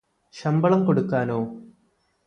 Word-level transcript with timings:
ശമ്പളം 0.33 0.81
കൊടുക്കാനോ 0.85 1.39